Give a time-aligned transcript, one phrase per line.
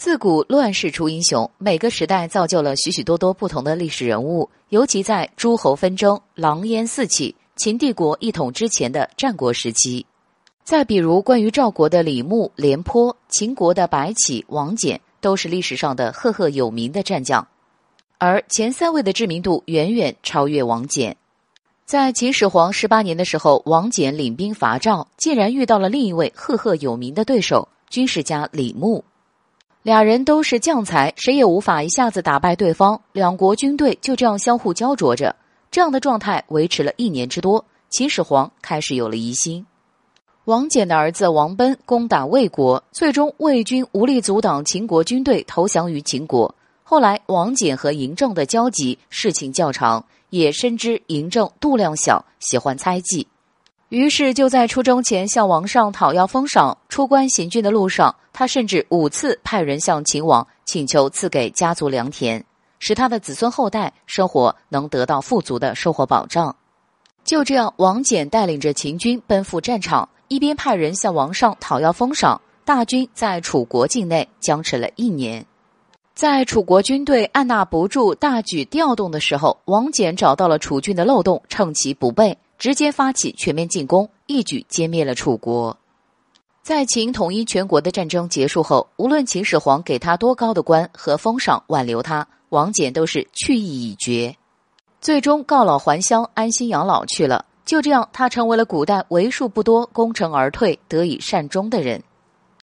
[0.00, 4.48] 自古乱世出英雄，每个时代造就了许许多多不同的历史人物。
[4.70, 10.06] 尤其在诸侯纷争、狼烟四起、秦帝国一统之前的战国时期，
[10.64, 17.46] 再比如关于赵国的李牧、廉颇，秦国的白起、王翦，都是历史上的赫赫有名的战将。
[18.16, 21.14] 而前三位的知名度远远超越王翦。
[21.84, 29.04] 在秦始皇十八年的时候，王翦领兵伐赵，竟然遇到了另一位赫赫有名的对手——军事家李牧。
[29.82, 33.00] 俩人都是将才，谁也无法一下子打败对方。
[33.12, 35.34] 两国军队就这样相互焦灼着，
[35.70, 37.64] 这样的状态维持了一年之多。
[37.88, 39.64] 秦始皇开始有了疑心。
[40.44, 46.54] 王翦的儿子王贲攻打魏国，最终魏军无力阻挡秦国军队，投降于秦国。
[46.82, 53.26] 后来，王翦和嬴政的交集，事情较长，也深知嬴政度量小，喜欢猜忌。
[53.90, 56.78] 于是就在出征前向王上讨要封赏。
[56.88, 62.44] 出关行军的路上，他甚至五次派人向秦王请求赐给家族良田，
[62.78, 66.54] 使他的子孙后代生活能得到富足的生活保障。
[67.24, 72.40] 就这样，王翦带领着秦军奔赴战场，一边派人向王上讨要封赏。
[72.64, 75.44] 大军在楚国境内僵持了一年，
[76.14, 82.38] 在楚国军队按捺不住、大举调动的时候，王翦找到了楚军的漏洞，趁其不备。
[82.60, 85.74] 直接发起全面进攻，一举歼灭了楚国。
[86.62, 94.36] 在秦统一全国的战争结束后，无论秦始皇给他多高的官和封赏挽留他，王翦都是去意已决，
[95.00, 97.46] 最终告老还乡，安心养老去了。
[97.64, 102.02] 就这样，他成为了古代为数不多功成而退、得以善终的人。